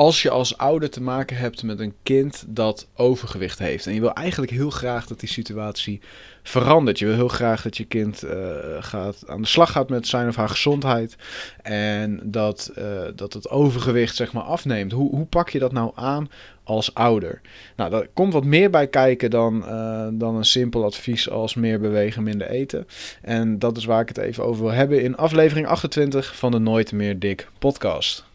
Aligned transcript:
als 0.00 0.22
je 0.22 0.30
als 0.30 0.58
ouder 0.58 0.90
te 0.90 1.02
maken 1.02 1.36
hebt 1.36 1.62
met 1.62 1.80
een 1.80 1.94
kind 2.02 2.44
dat 2.48 2.88
overgewicht 2.96 3.58
heeft. 3.58 3.86
En 3.86 3.94
je 3.94 4.00
wil 4.00 4.12
eigenlijk 4.12 4.52
heel 4.52 4.70
graag 4.70 5.06
dat 5.06 5.20
die 5.20 5.28
situatie 5.28 6.00
verandert. 6.42 6.98
Je 6.98 7.06
wil 7.06 7.14
heel 7.14 7.28
graag 7.28 7.62
dat 7.62 7.76
je 7.76 7.84
kind 7.84 8.24
uh, 8.24 8.30
gaat, 8.78 9.24
aan 9.26 9.40
de 9.40 9.46
slag 9.46 9.72
gaat 9.72 9.88
met 9.88 10.06
zijn 10.06 10.28
of 10.28 10.36
haar 10.36 10.48
gezondheid. 10.48 11.16
En 11.62 12.20
dat, 12.24 12.72
uh, 12.78 13.00
dat 13.14 13.32
het 13.32 13.48
overgewicht 13.48 14.16
zeg 14.16 14.32
maar 14.32 14.42
afneemt. 14.42 14.92
Hoe, 14.92 15.10
hoe 15.10 15.26
pak 15.26 15.48
je 15.48 15.58
dat 15.58 15.72
nou 15.72 15.92
aan 15.94 16.30
als 16.64 16.94
ouder? 16.94 17.40
Nou, 17.76 17.90
daar 17.90 18.06
komt 18.14 18.32
wat 18.32 18.44
meer 18.44 18.70
bij 18.70 18.86
kijken 18.86 19.30
dan, 19.30 19.64
uh, 19.66 20.08
dan 20.12 20.36
een 20.36 20.44
simpel 20.44 20.84
advies 20.84 21.30
als 21.30 21.54
meer 21.54 21.80
bewegen, 21.80 22.22
minder 22.22 22.48
eten. 22.48 22.86
En 23.22 23.58
dat 23.58 23.76
is 23.76 23.84
waar 23.84 24.00
ik 24.00 24.08
het 24.08 24.18
even 24.18 24.44
over 24.44 24.62
wil 24.62 24.72
hebben 24.72 25.02
in 25.02 25.16
aflevering 25.16 25.66
28 25.66 26.36
van 26.36 26.50
de 26.50 26.58
Nooit 26.58 26.92
meer 26.92 27.18
dik 27.18 27.48
podcast. 27.58 28.28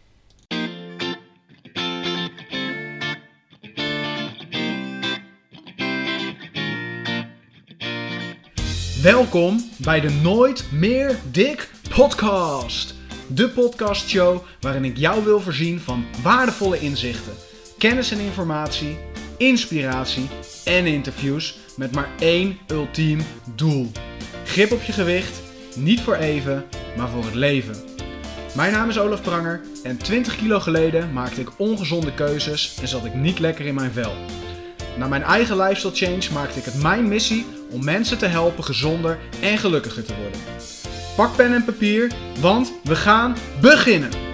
Welkom 9.05 9.69
bij 9.77 9.99
de 9.99 10.09
Nooit 10.09 10.71
meer 10.71 11.19
dik 11.31 11.69
podcast. 11.95 12.95
De 13.27 13.49
podcastshow 13.49 14.43
waarin 14.61 14.85
ik 14.85 14.97
jou 14.97 15.23
wil 15.23 15.39
voorzien 15.39 15.79
van 15.79 16.05
waardevolle 16.23 16.79
inzichten, 16.79 17.33
kennis 17.77 18.11
en 18.11 18.19
informatie, 18.19 18.97
inspiratie 19.37 20.29
en 20.63 20.85
interviews 20.85 21.57
met 21.77 21.91
maar 21.91 22.09
één 22.19 22.57
ultiem 22.67 23.19
doel. 23.55 23.91
Grip 24.45 24.71
op 24.71 24.81
je 24.81 24.91
gewicht, 24.91 25.41
niet 25.75 26.01
voor 26.01 26.15
even, 26.15 26.65
maar 26.97 27.09
voor 27.09 27.25
het 27.25 27.35
leven. 27.35 27.75
Mijn 28.55 28.71
naam 28.71 28.89
is 28.89 28.99
Olaf 28.99 29.21
Pranger 29.21 29.61
en 29.83 29.97
20 29.97 30.35
kilo 30.35 30.59
geleden 30.59 31.13
maakte 31.13 31.41
ik 31.41 31.59
ongezonde 31.59 32.13
keuzes 32.13 32.77
en 32.81 32.87
zat 32.87 33.05
ik 33.05 33.13
niet 33.13 33.39
lekker 33.39 33.65
in 33.65 33.75
mijn 33.75 33.91
vel. 33.91 34.13
Na 34.97 35.07
mijn 35.07 35.23
eigen 35.23 35.57
lifestyle 35.57 35.95
change 35.95 36.33
maakte 36.33 36.59
ik 36.59 36.65
het 36.65 36.81
mijn 36.81 37.07
missie 37.07 37.45
om 37.71 37.83
mensen 37.83 38.17
te 38.17 38.25
helpen 38.25 38.63
gezonder 38.63 39.19
en 39.41 39.57
gelukkiger 39.57 40.05
te 40.05 40.15
worden. 40.15 40.39
Pak 41.15 41.35
pen 41.35 41.53
en 41.53 41.65
papier, 41.65 42.11
want 42.39 42.73
we 42.83 42.95
gaan 42.95 43.35
beginnen! 43.61 44.24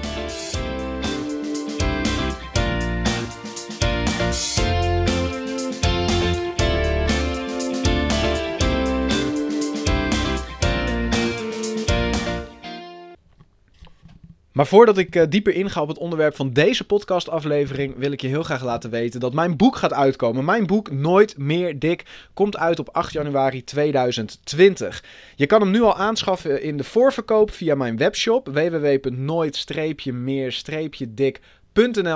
Maar 14.52 14.68
voordat 14.68 14.98
ik 14.98 15.16
uh, 15.16 15.24
dieper 15.30 15.54
inga 15.54 15.82
op 15.82 15.88
het 15.88 15.98
onderwerp 15.98 16.36
van 16.36 16.54
deze 16.54 16.84
podcastaflevering, 16.84 17.94
wil 17.98 18.12
ik 18.12 18.22
je 18.22 18.28
heel 18.28 18.44
graag 18.44 18.64
laten 18.64 18.90
weten 18.90 19.20
dat 19.20 19.34
mijn 19.34 19.58
boek 19.58 19.76
gaat 19.76 19.94
uitkomen. 19.94 20.46
Mijn 20.46 20.66
boek 20.66 20.92
Nooit 20.92 21.38
meer 21.38 21.80
dik 21.80 22.06
komt 22.34 22.58
uit 22.58 22.80
op 22.80 22.90
8 22.92 23.14
januari 23.14 23.64
2020. 23.64 25.04
Je 25.36 25.46
kan 25.46 25.62
hem 25.62 25.72
nu 25.72 25.82
al 25.82 25.98
aanschaffen 25.98 26.64
in 26.64 26.78
de 26.78 26.84
voorverkoop 26.84 27.52
via 27.52 27.76
mijn 27.76 27.98
webshop 27.98 28.48
www.nooit-meer-dik 28.48 31.40
.nl 31.40 31.40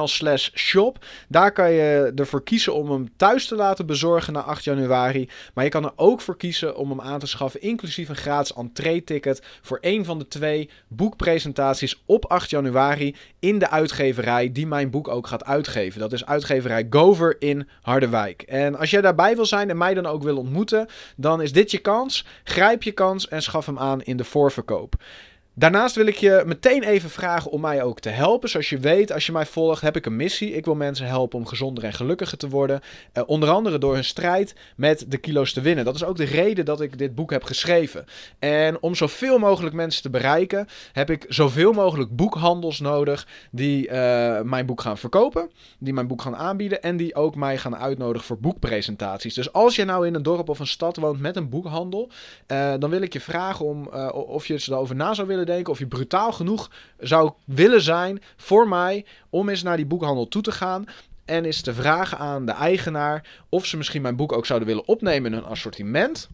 slash 0.03 0.50
shop. 0.53 1.06
Daar 1.28 1.52
kan 1.52 1.72
je 1.72 2.11
ervoor 2.16 2.44
kiezen 2.44 2.73
om 2.73 2.92
hem 2.92 3.09
thuis 3.17 3.48
te 3.48 3.56
laten 3.56 3.86
bezorgen 3.86 4.34
na 4.34 4.42
8 4.42 4.64
januari. 4.64 5.30
Maar 5.53 5.64
je 5.64 5.70
kan 5.70 5.84
er 5.84 5.94
ook 5.95 6.22
voor 6.22 6.38
kiezen 6.38 6.75
om 6.75 6.89
hem 6.89 7.02
aan 7.02 7.20
te 7.20 7.28
schaffen, 7.28 7.62
inclusief 7.62 8.09
een 8.09 8.16
gratis 8.16 8.53
entree-ticket 8.53 9.42
voor 9.62 9.78
een 9.81 10.06
van 10.06 10.20
de 10.20 10.28
twee 10.28 10.70
boekpresentaties 10.88 12.03
op 12.06 12.25
8 12.25 12.50
januari 12.50 13.16
in 13.39 13.59
de 13.59 13.70
uitgeverij 13.70 14.52
die 14.52 14.67
mijn 14.67 14.89
boek 14.89 15.08
ook 15.08 15.28
gaat 15.28 15.45
uitgeven. 15.45 16.00
Dat 16.00 16.14
is 16.14 16.25
uitgeverij 16.25 16.88
Gover 16.90 17.36
in 17.40 17.67
Harderwijk. 17.81 18.42
En 18.42 18.75
als 18.75 18.90
jij 18.90 19.02
daarbij 19.02 19.35
wil 19.35 19.46
zijn 19.46 19.69
en 19.69 19.78
mij 19.78 19.94
dan 19.94 20.06
ook 20.06 20.24
wil 20.24 20.38
ontmoeten, 20.38 20.88
dan 21.16 21.41
is 21.41 21.52
dit 21.52 21.72
je 21.72 21.78
kans. 21.78 22.25
Grijp 22.44 22.84
je 22.84 22.91
kans 22.91 23.28
en 23.28 23.41
schaf 23.41 23.66
hem 23.66 23.79
aan 23.79 24.02
in 24.02 24.18
de 24.18 24.24
voorverkoop. 24.24 24.96
Daarnaast 25.57 25.95
wil 25.95 26.05
ik 26.05 26.17
je 26.17 26.43
meteen 26.45 26.83
even 26.83 27.09
vragen 27.09 27.51
om 27.51 27.61
mij 27.61 27.83
ook 27.83 27.99
te 27.99 28.09
helpen. 28.09 28.49
Zoals 28.49 28.69
je 28.69 28.77
weet, 28.77 29.11
als 29.11 29.25
je 29.25 29.31
mij 29.31 29.45
volgt, 29.45 29.81
heb 29.81 29.95
ik 29.95 30.05
een 30.05 30.16
missie. 30.16 30.51
Ik 30.51 30.66
wil 30.66 30.75
mensen 30.75 31.07
helpen 31.07 31.39
om 31.39 31.45
gezonder 31.45 31.83
en 31.83 31.93
gelukkiger 31.93 32.38
te 32.38 32.49
worden. 32.49 32.81
Uh, 33.13 33.23
onder 33.25 33.49
andere 33.49 33.77
door 33.77 33.93
hun 33.93 34.03
strijd 34.03 34.55
met 34.75 35.05
de 35.07 35.17
kilo's 35.17 35.53
te 35.53 35.61
winnen. 35.61 35.85
Dat 35.85 35.95
is 35.95 36.03
ook 36.03 36.17
de 36.17 36.23
reden 36.23 36.66
dat 36.66 36.81
ik 36.81 36.97
dit 36.97 37.16
boek 37.16 37.31
heb 37.31 37.43
geschreven. 37.43 38.05
En 38.39 38.81
om 38.81 38.95
zoveel 38.95 39.38
mogelijk 39.38 39.75
mensen 39.75 40.01
te 40.01 40.09
bereiken, 40.09 40.67
heb 40.93 41.09
ik 41.09 41.25
zoveel 41.27 41.72
mogelijk 41.72 42.16
boekhandels 42.16 42.79
nodig 42.79 43.27
die 43.51 43.87
uh, 43.87 43.91
mijn 44.41 44.66
boek 44.66 44.81
gaan 44.81 44.97
verkopen, 44.97 45.51
die 45.79 45.93
mijn 45.93 46.07
boek 46.07 46.22
gaan 46.22 46.35
aanbieden 46.35 46.81
en 46.81 46.97
die 46.97 47.16
ook 47.16 47.35
mij 47.35 47.57
gaan 47.57 47.75
uitnodigen 47.75 48.27
voor 48.27 48.39
boekpresentaties. 48.39 49.33
Dus 49.33 49.53
als 49.53 49.75
je 49.75 49.85
nou 49.85 50.07
in 50.07 50.16
een 50.16 50.23
dorp 50.23 50.49
of 50.49 50.59
een 50.59 50.67
stad 50.67 50.97
woont 50.97 51.19
met 51.19 51.35
een 51.35 51.49
boekhandel, 51.49 52.09
uh, 52.47 52.73
dan 52.79 52.89
wil 52.89 53.01
ik 53.01 53.13
je 53.13 53.22
vragen 53.22 53.66
om 53.66 53.87
of 54.13 54.47
je 54.47 54.66
erover 54.67 54.95
na 54.95 55.13
zou 55.13 55.27
willen 55.27 55.44
denken 55.45 55.73
of 55.73 55.79
je 55.79 55.88
brutaal 55.88 56.31
genoeg 56.31 56.72
zou 57.00 57.31
willen 57.45 57.81
zijn 57.81 58.22
voor 58.38 58.67
mij 58.67 59.06
om 59.29 59.50
eens 59.50 59.63
naar 59.63 59.78
die 59.78 59.85
boekhandel 59.85 60.28
toe 60.28 60.41
te 60.41 60.51
gaan. 60.51 60.85
En 61.25 61.45
eens 61.45 61.61
te 61.61 61.73
vragen 61.73 62.17
aan 62.17 62.45
de 62.45 62.51
eigenaar 62.51 63.44
of 63.50 63.66
ze 63.66 63.78
misschien 63.78 64.01
mijn 64.01 64.16
boek 64.16 64.31
ook 64.31 64.45
zouden 64.45 64.67
willen 64.67 64.88
opnemen 64.88 65.31
in 65.31 65.38
hun 65.38 65.47
assortiment. 65.47 66.29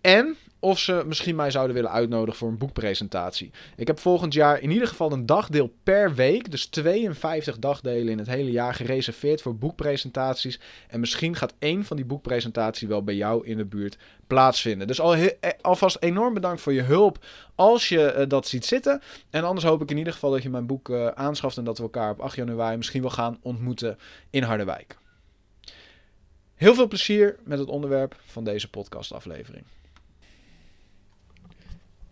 En 0.00 0.36
of 0.66 0.78
ze 0.78 1.02
misschien 1.06 1.36
mij 1.36 1.50
zouden 1.50 1.74
willen 1.74 1.90
uitnodigen 1.90 2.38
voor 2.38 2.48
een 2.48 2.58
boekpresentatie. 2.58 3.50
Ik 3.76 3.86
heb 3.86 3.98
volgend 3.98 4.32
jaar 4.32 4.60
in 4.60 4.70
ieder 4.70 4.88
geval 4.88 5.12
een 5.12 5.26
dagdeel 5.26 5.72
per 5.82 6.14
week, 6.14 6.50
dus 6.50 6.66
52 6.66 7.58
dagdelen 7.58 8.08
in 8.08 8.18
het 8.18 8.26
hele 8.26 8.50
jaar 8.50 8.74
gereserveerd 8.74 9.42
voor 9.42 9.56
boekpresentaties. 9.56 10.60
En 10.88 11.00
misschien 11.00 11.36
gaat 11.36 11.54
één 11.58 11.84
van 11.84 11.96
die 11.96 12.04
boekpresentaties 12.04 12.88
wel 12.88 13.04
bij 13.04 13.14
jou 13.14 13.46
in 13.46 13.56
de 13.56 13.64
buurt 13.64 13.98
plaatsvinden. 14.26 14.86
Dus 14.86 15.00
al 15.00 15.14
eh, 15.14 15.30
alvast 15.60 15.96
enorm 16.00 16.34
bedankt 16.34 16.60
voor 16.60 16.72
je 16.72 16.82
hulp 16.82 17.24
als 17.54 17.88
je 17.88 18.14
uh, 18.18 18.24
dat 18.28 18.46
ziet 18.46 18.64
zitten. 18.64 19.02
En 19.30 19.44
anders 19.44 19.66
hoop 19.66 19.82
ik 19.82 19.90
in 19.90 19.98
ieder 19.98 20.12
geval 20.12 20.30
dat 20.30 20.42
je 20.42 20.50
mijn 20.50 20.66
boek 20.66 20.88
uh, 20.88 21.06
aanschaft 21.06 21.56
en 21.56 21.64
dat 21.64 21.76
we 21.76 21.82
elkaar 21.82 22.10
op 22.10 22.20
8 22.20 22.36
januari 22.36 22.76
misschien 22.76 23.02
wel 23.02 23.10
gaan 23.10 23.38
ontmoeten 23.42 23.98
in 24.30 24.42
Harderwijk. 24.42 24.96
Heel 26.54 26.74
veel 26.74 26.88
plezier 26.88 27.36
met 27.44 27.58
het 27.58 27.68
onderwerp 27.68 28.16
van 28.24 28.44
deze 28.44 28.70
podcastaflevering 28.70 29.64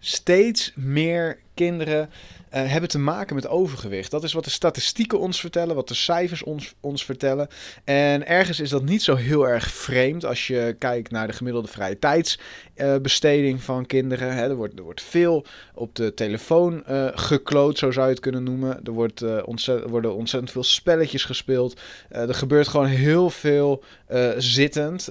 steeds 0.04 0.72
meer 0.74 1.38
kinderen 1.54 2.10
uh, 2.54 2.70
hebben 2.70 2.88
te 2.88 2.98
maken 2.98 3.34
met 3.34 3.48
overgewicht. 3.48 4.10
Dat 4.10 4.24
is 4.24 4.32
wat 4.32 4.44
de 4.44 4.50
statistieken 4.50 5.18
ons 5.18 5.40
vertellen, 5.40 5.74
wat 5.74 5.88
de 5.88 5.94
cijfers 5.94 6.42
ons, 6.42 6.74
ons 6.80 7.04
vertellen. 7.04 7.48
En 7.84 8.26
ergens 8.26 8.60
is 8.60 8.70
dat 8.70 8.84
niet 8.84 9.02
zo 9.02 9.14
heel 9.14 9.48
erg 9.48 9.70
vreemd 9.70 10.24
als 10.24 10.46
je 10.46 10.76
kijkt 10.78 11.10
naar 11.10 11.26
de 11.26 11.32
gemiddelde 11.32 11.68
vrije 11.68 11.98
tijdsbesteding 11.98 13.58
uh, 13.58 13.64
van 13.64 13.86
kinderen. 13.86 14.34
Hè, 14.34 14.48
er, 14.48 14.54
wordt, 14.54 14.78
er 14.78 14.84
wordt 14.84 15.02
veel 15.02 15.44
op 15.74 15.94
de 15.94 16.14
telefoon 16.14 16.84
uh, 16.90 17.08
gekloot, 17.14 17.78
zo 17.78 17.90
zou 17.90 18.06
je 18.06 18.12
het 18.12 18.22
kunnen 18.22 18.42
noemen. 18.42 18.80
Er 18.84 18.92
wordt, 18.92 19.20
worden 19.86 20.14
ontzettend 20.14 20.52
veel 20.52 20.64
spelletjes 20.64 21.24
gespeeld. 21.24 21.80
er 22.08 22.34
gebeurt 22.34 22.68
gewoon 22.68 22.86
heel 22.86 23.30
veel 23.30 23.84
zittend 24.36 25.10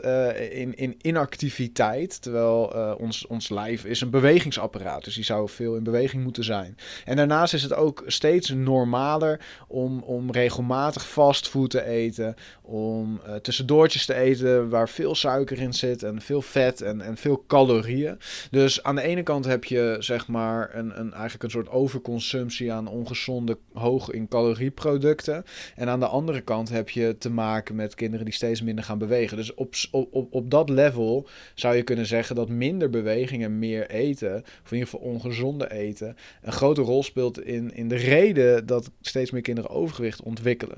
in, 0.51 0.77
in 0.77 0.95
inactiviteit. 1.01 2.21
Terwijl 2.21 2.65
ons, 2.97 3.27
ons 3.27 3.49
lijf 3.49 3.85
is 3.85 4.01
een 4.01 4.09
bewegingsapparaat, 4.09 5.03
dus 5.03 5.15
die 5.15 5.23
zou 5.23 5.49
veel 5.49 5.75
in 5.75 5.83
beweging 5.83 6.23
moeten 6.23 6.32
zijn. 6.41 6.77
En 7.05 7.16
daarna 7.16 7.31
daarnaast 7.33 7.53
is 7.53 7.63
het 7.63 7.73
ook 7.73 8.03
steeds 8.05 8.49
normaler 8.49 9.39
om, 9.67 9.99
om 9.99 10.31
regelmatig 10.31 11.07
fastfood 11.07 11.69
te 11.69 11.85
eten. 11.85 12.35
Om 12.61 13.21
uh, 13.27 13.35
tussendoortjes 13.35 14.05
te 14.05 14.13
eten 14.13 14.69
waar 14.69 14.89
veel 14.89 15.16
suiker 15.16 15.59
in 15.59 15.73
zit 15.73 16.03
en 16.03 16.21
veel 16.21 16.41
vet 16.41 16.81
en, 16.81 17.01
en 17.01 17.17
veel 17.17 17.44
calorieën. 17.47 18.17
Dus 18.51 18.83
aan 18.83 18.95
de 18.95 19.01
ene 19.01 19.23
kant 19.23 19.45
heb 19.45 19.63
je 19.63 19.95
zeg 19.99 20.27
maar 20.27 20.75
een, 20.75 20.99
een, 20.99 21.13
eigenlijk 21.13 21.44
een 21.44 21.49
soort 21.49 21.69
overconsumptie 21.69 22.71
aan 22.71 22.88
ongezonde, 22.88 23.57
hoog 23.74 24.09
in 24.09 24.27
calorieproducten. 24.27 25.45
En 25.75 25.89
aan 25.89 26.00
de 26.00 26.07
andere 26.07 26.41
kant 26.41 26.69
heb 26.69 26.89
je 26.89 27.15
te 27.18 27.30
maken 27.30 27.75
met 27.75 27.95
kinderen 27.95 28.25
die 28.25 28.33
steeds 28.33 28.62
minder 28.62 28.83
gaan 28.83 28.97
bewegen. 28.97 29.38
Dus 29.38 29.53
op, 29.53 29.75
op, 29.91 30.33
op 30.33 30.51
dat 30.51 30.69
level 30.69 31.27
zou 31.56 31.75
je 31.75 31.83
kunnen 31.83 32.06
zeggen 32.06 32.35
dat 32.35 32.50
minder 32.50 32.89
beweging 32.89 33.44
en 33.44 33.59
meer 33.59 33.89
eten, 33.89 34.35
of 34.35 34.71
in 34.71 34.77
ieder 34.77 34.89
geval 34.89 35.09
ongezonde 35.09 35.71
eten, 35.71 36.15
een 36.41 36.51
grote 36.51 36.81
rol 36.81 37.03
speelt 37.03 37.41
in, 37.41 37.75
in 37.75 37.87
de 37.87 37.95
reden 37.95 38.65
dat 38.65 38.91
steeds 39.01 39.31
meer 39.31 39.41
kinderen 39.41 39.69
overgewicht 39.69 40.21
ontwikkelen. 40.21 40.77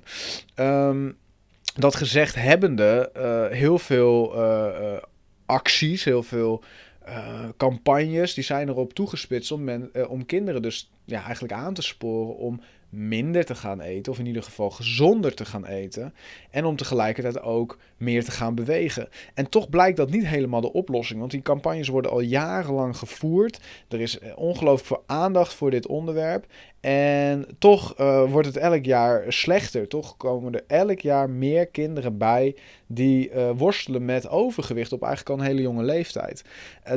Um, 0.56 1.18
dat 1.75 1.95
gezegd 1.95 2.36
hebbende, 2.36 3.12
uh, 3.18 3.57
heel 3.57 3.80
veel 3.80 4.36
uh, 4.36 4.68
uh, 4.81 4.97
acties, 5.45 6.03
heel 6.03 6.24
veel 6.24 6.63
campagnes, 7.57 8.33
die 8.33 8.44
zijn 8.44 8.69
erop 8.69 8.94
toegespitst 8.94 9.51
om, 9.51 9.63
men, 9.63 10.09
om 10.09 10.25
kinderen 10.25 10.62
dus 10.62 10.92
ja, 11.03 11.24
eigenlijk 11.24 11.53
aan 11.53 11.74
te 11.74 11.81
sporen 11.81 12.36
om 12.36 12.62
minder 12.95 13.45
te 13.45 13.56
gaan 13.56 13.81
eten, 13.81 14.12
of 14.12 14.19
in 14.19 14.25
ieder 14.25 14.44
geval 14.44 14.69
gezonder 14.69 15.33
te 15.33 15.45
gaan 15.45 15.65
eten, 15.65 16.13
en 16.50 16.65
om 16.65 16.75
tegelijkertijd 16.75 17.42
ook 17.42 17.77
meer 17.97 18.24
te 18.24 18.31
gaan 18.31 18.56
bewegen. 18.56 19.09
En 19.33 19.50
toch 19.50 19.69
blijkt 19.69 19.97
dat 19.97 20.09
niet 20.09 20.27
helemaal 20.27 20.62
de 20.62 20.74
oplossing, 20.74 21.19
want 21.19 21.31
die 21.31 21.42
campagnes 21.42 21.88
worden 21.88 22.12
al 22.12 22.19
jarenlang 22.19 22.97
gevoerd. 22.97 23.59
Er 23.89 24.01
is 24.01 24.19
eh, 24.19 24.38
ongelooflijk 24.38 24.88
veel 24.88 25.03
aandacht 25.06 25.53
voor 25.53 25.71
dit 25.71 25.88
onderwerp. 25.88 26.45
En 26.86 27.45
toch 27.59 28.00
uh, 28.00 28.31
wordt 28.31 28.47
het 28.47 28.57
elk 28.57 28.86
jaar 28.86 29.33
slechter. 29.33 29.88
Toch 29.88 30.18
komen 30.18 30.53
er 30.53 30.63
elk 30.68 31.00
jaar 31.00 31.30
meer 31.30 31.68
kinderen 31.68 32.18
bij 32.18 32.56
die 32.88 33.31
uh, 33.31 33.50
worstelen 33.56 34.06
met 34.06 34.30
overgewicht 34.30 34.94
op 34.94 35.03
eigenlijk 35.03 35.36
al 35.36 35.45
een 35.45 35.51
hele 35.51 35.62
jonge 35.62 35.83
leeftijd. 35.83 36.44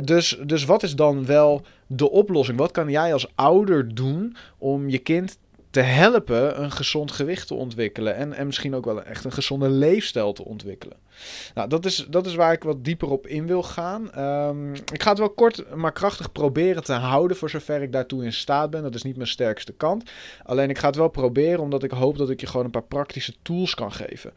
Dus, 0.03 0.39
dus 0.45 0.65
wat 0.65 0.83
is 0.83 0.95
dan 0.95 1.25
wel 1.25 1.61
de 1.87 2.09
oplossing? 2.09 2.57
Wat 2.57 2.71
kan 2.71 2.89
jij 2.89 3.13
als 3.13 3.31
ouder 3.35 3.95
doen 3.95 4.35
om 4.57 4.89
je 4.89 4.97
kind 4.97 5.37
te 5.69 5.79
helpen 5.79 6.61
een 6.61 6.71
gezond 6.71 7.11
gewicht 7.11 7.47
te 7.47 7.53
ontwikkelen. 7.53 8.15
En, 8.15 8.33
en 8.33 8.45
misschien 8.45 8.75
ook 8.75 8.85
wel 8.85 9.03
echt 9.03 9.25
een 9.25 9.31
gezonde 9.31 9.69
leefstijl 9.69 10.33
te 10.33 10.45
ontwikkelen. 10.45 10.97
Nou, 11.53 11.69
dat 11.69 11.85
is, 11.85 12.05
dat 12.09 12.25
is 12.25 12.35
waar 12.35 12.53
ik 12.53 12.63
wat 12.63 12.83
dieper 12.83 13.09
op 13.09 13.27
in 13.27 13.47
wil 13.47 13.63
gaan. 13.63 14.19
Um, 14.19 14.73
ik 14.73 15.03
ga 15.03 15.09
het 15.09 15.19
wel 15.19 15.29
kort, 15.29 15.75
maar 15.75 15.91
krachtig 15.91 16.31
proberen 16.31 16.83
te 16.83 16.93
houden 16.93 17.37
voor 17.37 17.49
zover 17.49 17.81
ik 17.81 17.91
daartoe 17.91 18.23
in 18.23 18.33
staat 18.33 18.69
ben. 18.69 18.83
Dat 18.83 18.95
is 18.95 19.03
niet 19.03 19.15
mijn 19.15 19.27
sterkste 19.27 19.73
kant. 19.73 20.11
Alleen 20.43 20.69
ik 20.69 20.77
ga 20.77 20.87
het 20.87 20.95
wel 20.95 21.09
proberen 21.09 21.59
omdat 21.59 21.83
ik 21.83 21.91
hoop 21.91 22.17
dat 22.17 22.29
ik 22.29 22.39
je 22.39 22.47
gewoon 22.47 22.65
een 22.65 22.71
paar 22.71 22.83
praktische 22.83 23.33
tools 23.41 23.75
kan 23.75 23.91
geven. 23.91 24.33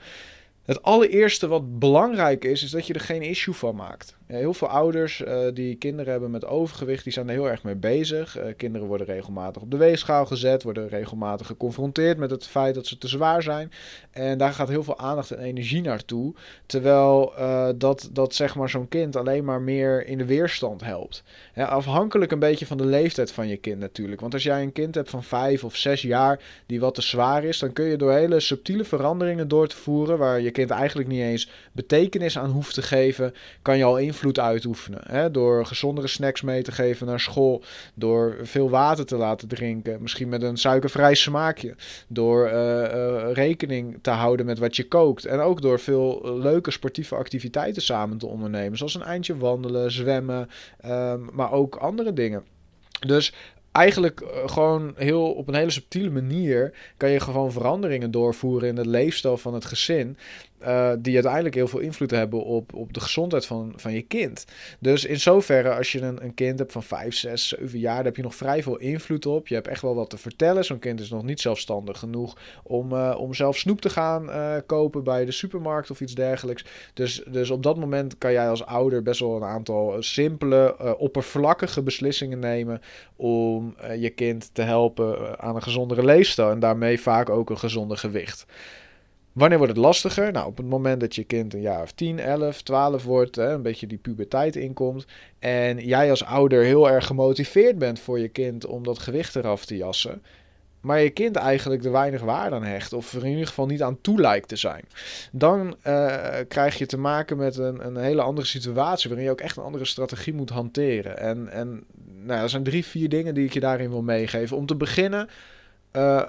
Het 0.62 0.82
allereerste 0.82 1.46
wat 1.46 1.78
belangrijk 1.78 2.44
is, 2.44 2.62
is 2.62 2.70
dat 2.70 2.86
je 2.86 2.94
er 2.94 3.00
geen 3.00 3.22
issue 3.22 3.54
van 3.54 3.76
maakt. 3.76 4.16
Heel 4.38 4.54
veel 4.54 4.68
ouders 4.68 5.20
uh, 5.20 5.38
die 5.54 5.74
kinderen 5.74 6.12
hebben 6.12 6.30
met 6.30 6.46
overgewicht, 6.46 7.04
die 7.04 7.12
zijn 7.12 7.28
er 7.28 7.34
heel 7.34 7.48
erg 7.48 7.62
mee 7.62 7.74
bezig. 7.74 8.38
Uh, 8.38 8.44
kinderen 8.56 8.86
worden 8.86 9.06
regelmatig 9.06 9.62
op 9.62 9.70
de 9.70 9.76
weegschaal 9.76 10.26
gezet, 10.26 10.62
worden 10.62 10.88
regelmatig 10.88 11.46
geconfronteerd 11.46 12.18
met 12.18 12.30
het 12.30 12.46
feit 12.46 12.74
dat 12.74 12.86
ze 12.86 12.98
te 12.98 13.08
zwaar 13.08 13.42
zijn. 13.42 13.72
En 14.10 14.38
daar 14.38 14.52
gaat 14.52 14.68
heel 14.68 14.82
veel 14.82 14.98
aandacht 14.98 15.30
en 15.30 15.38
energie 15.38 15.82
naartoe. 15.82 16.34
Terwijl 16.66 17.32
uh, 17.38 17.68
dat, 17.76 18.08
dat 18.12 18.34
zeg 18.34 18.54
maar 18.54 18.68
zo'n 18.68 18.88
kind 18.88 19.16
alleen 19.16 19.44
maar 19.44 19.60
meer 19.60 20.06
in 20.06 20.18
de 20.18 20.24
weerstand 20.24 20.84
helpt. 20.84 21.22
Afhankelijk 21.56 22.32
een 22.32 22.38
beetje 22.38 22.66
van 22.66 22.76
de 22.76 22.86
leeftijd 22.86 23.32
van 23.32 23.48
je 23.48 23.56
kind 23.56 23.78
natuurlijk. 23.78 24.20
Want 24.20 24.34
als 24.34 24.42
jij 24.42 24.62
een 24.62 24.72
kind 24.72 24.94
hebt 24.94 25.10
van 25.10 25.24
vijf 25.24 25.64
of 25.64 25.76
zes 25.76 26.02
jaar 26.02 26.40
die 26.66 26.80
wat 26.80 26.94
te 26.94 27.02
zwaar 27.02 27.44
is, 27.44 27.58
dan 27.58 27.72
kun 27.72 27.84
je 27.84 27.96
door 27.96 28.12
hele 28.12 28.40
subtiele 28.40 28.84
veranderingen 28.84 29.48
door 29.48 29.68
te 29.68 29.76
voeren, 29.76 30.18
waar 30.18 30.40
je 30.40 30.50
kind 30.50 30.70
eigenlijk 30.70 31.08
niet 31.08 31.20
eens 31.20 31.50
betekenis 31.72 32.38
aan 32.38 32.50
hoeft 32.50 32.74
te 32.74 32.82
geven, 32.82 33.34
kan 33.62 33.78
je 33.78 33.84
al 33.84 33.98
invloed 33.98 34.20
uitoefenen. 34.38 35.00
Hè? 35.06 35.30
Door 35.30 35.66
gezondere 35.66 36.06
snacks 36.06 36.42
mee 36.42 36.62
te 36.62 36.72
geven 36.72 37.06
naar 37.06 37.20
school, 37.20 37.62
door 37.94 38.36
veel 38.42 38.70
water 38.70 39.06
te 39.06 39.16
laten 39.16 39.48
drinken, 39.48 40.02
misschien 40.02 40.28
met 40.28 40.42
een 40.42 40.56
suikervrij 40.56 41.14
smaakje, 41.14 41.74
door 42.08 42.46
uh, 42.46 42.52
uh, 42.54 43.32
rekening 43.32 43.98
te 44.02 44.10
houden 44.10 44.46
met 44.46 44.58
wat 44.58 44.76
je 44.76 44.88
kookt 44.88 45.24
en 45.24 45.40
ook 45.40 45.62
door 45.62 45.80
veel 45.80 46.38
leuke 46.38 46.70
sportieve 46.70 47.14
activiteiten 47.14 47.82
samen 47.82 48.18
te 48.18 48.26
ondernemen, 48.26 48.78
zoals 48.78 48.94
een 48.94 49.02
eindje 49.02 49.36
wandelen, 49.36 49.92
zwemmen, 49.92 50.48
uh, 50.84 51.14
maar 51.32 51.52
ook 51.52 51.76
andere 51.76 52.12
dingen. 52.12 52.44
Dus 53.06 53.32
eigenlijk 53.72 54.24
gewoon 54.46 54.92
heel 54.96 55.32
op 55.32 55.48
een 55.48 55.54
hele 55.54 55.70
subtiele 55.70 56.10
manier 56.10 56.72
kan 56.96 57.10
je 57.10 57.20
gewoon 57.20 57.52
veranderingen 57.52 58.10
doorvoeren 58.10 58.68
in 58.68 58.76
het 58.76 58.86
leefstijl 58.86 59.36
van 59.36 59.54
het 59.54 59.64
gezin. 59.64 60.16
Uh, 60.66 60.92
die 60.98 61.14
uiteindelijk 61.14 61.54
heel 61.54 61.68
veel 61.68 61.78
invloed 61.78 62.10
hebben 62.10 62.44
op, 62.44 62.74
op 62.74 62.92
de 62.92 63.00
gezondheid 63.00 63.46
van, 63.46 63.72
van 63.76 63.92
je 63.92 64.02
kind. 64.02 64.44
Dus 64.80 65.04
in 65.04 65.20
zoverre, 65.20 65.74
als 65.74 65.92
je 65.92 66.00
een, 66.00 66.24
een 66.24 66.34
kind 66.34 66.58
hebt 66.58 66.72
van 66.72 66.82
5, 66.82 67.14
6, 67.14 67.48
7 67.48 67.78
jaar, 67.78 67.94
daar 67.94 68.04
heb 68.04 68.16
je 68.16 68.22
nog 68.22 68.34
vrij 68.34 68.62
veel 68.62 68.76
invloed 68.76 69.26
op. 69.26 69.48
Je 69.48 69.54
hebt 69.54 69.68
echt 69.68 69.82
wel 69.82 69.94
wat 69.94 70.10
te 70.10 70.18
vertellen. 70.18 70.64
Zo'n 70.64 70.78
kind 70.78 71.00
is 71.00 71.10
nog 71.10 71.22
niet 71.22 71.40
zelfstandig 71.40 71.98
genoeg 71.98 72.36
om, 72.62 72.92
uh, 72.92 73.14
om 73.18 73.34
zelf 73.34 73.58
snoep 73.58 73.80
te 73.80 73.90
gaan 73.90 74.28
uh, 74.28 74.56
kopen 74.66 75.04
bij 75.04 75.24
de 75.24 75.32
supermarkt 75.32 75.90
of 75.90 76.00
iets 76.00 76.14
dergelijks. 76.14 76.64
Dus, 76.94 77.22
dus 77.28 77.50
op 77.50 77.62
dat 77.62 77.76
moment 77.76 78.18
kan 78.18 78.32
jij 78.32 78.48
als 78.48 78.64
ouder 78.64 79.02
best 79.02 79.20
wel 79.20 79.36
een 79.36 79.44
aantal 79.44 79.96
simpele, 80.02 80.96
oppervlakkige 80.98 81.82
beslissingen 81.82 82.38
nemen 82.38 82.80
om 83.16 83.76
je 83.98 84.10
kind 84.10 84.50
te 84.52 84.62
helpen 84.62 85.40
aan 85.40 85.56
een 85.56 85.62
gezondere 85.62 86.04
leefstijl 86.04 86.50
en 86.50 86.60
daarmee 86.60 87.00
vaak 87.00 87.30
ook 87.30 87.50
een 87.50 87.58
gezonder 87.58 87.96
gewicht. 87.96 88.46
Wanneer 89.32 89.58
wordt 89.58 89.72
het 89.72 89.82
lastiger? 89.82 90.32
Nou, 90.32 90.46
op 90.46 90.56
het 90.56 90.66
moment 90.66 91.00
dat 91.00 91.14
je 91.14 91.24
kind 91.24 91.54
een 91.54 91.60
jaar 91.60 91.82
of 91.82 91.92
10, 91.92 92.18
11, 92.18 92.62
12 92.62 93.04
wordt, 93.04 93.36
hè, 93.36 93.52
een 93.52 93.62
beetje 93.62 93.86
die 93.86 93.98
puberteit 93.98 94.56
inkomt. 94.56 95.06
En 95.38 95.78
jij 95.78 96.10
als 96.10 96.24
ouder 96.24 96.62
heel 96.62 96.90
erg 96.90 97.06
gemotiveerd 97.06 97.78
bent 97.78 98.00
voor 98.00 98.18
je 98.18 98.28
kind 98.28 98.66
om 98.66 98.82
dat 98.82 98.98
gewicht 98.98 99.36
eraf 99.36 99.64
te 99.64 99.76
jassen. 99.76 100.22
Maar 100.80 101.00
je 101.00 101.10
kind 101.10 101.36
eigenlijk 101.36 101.84
er 101.84 101.92
weinig 101.92 102.20
waarde 102.20 102.56
aan 102.56 102.64
hecht. 102.64 102.92
Of 102.92 103.12
er 103.12 103.24
in 103.24 103.30
ieder 103.30 103.46
geval 103.46 103.66
niet 103.66 103.82
aan 103.82 104.00
toe 104.00 104.20
lijkt 104.20 104.48
te 104.48 104.56
zijn. 104.56 104.84
Dan 105.32 105.76
uh, 105.86 106.16
krijg 106.48 106.78
je 106.78 106.86
te 106.86 106.98
maken 106.98 107.36
met 107.36 107.56
een, 107.56 107.86
een 107.86 107.96
hele 107.96 108.22
andere 108.22 108.46
situatie. 108.46 109.08
Waarin 109.08 109.26
je 109.26 109.32
ook 109.32 109.40
echt 109.40 109.56
een 109.56 109.62
andere 109.62 109.84
strategie 109.84 110.34
moet 110.34 110.50
hanteren. 110.50 111.18
En, 111.18 111.48
en 111.48 111.84
nou, 112.24 112.42
er 112.42 112.48
zijn 112.48 112.62
drie, 112.62 112.84
vier 112.84 113.08
dingen 113.08 113.34
die 113.34 113.44
ik 113.44 113.52
je 113.52 113.60
daarin 113.60 113.90
wil 113.90 114.02
meegeven. 114.02 114.56
Om 114.56 114.66
te 114.66 114.76
beginnen 114.76 115.28
uh, 115.92 116.22